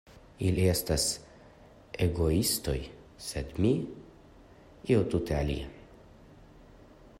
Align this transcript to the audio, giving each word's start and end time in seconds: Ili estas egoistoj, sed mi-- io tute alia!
Ili 0.45 0.61
estas 0.69 1.03
egoistoj, 2.05 2.75
sed 3.27 3.53
mi-- 3.65 3.75
io 4.95 5.07
tute 5.15 5.39
alia! 5.43 5.71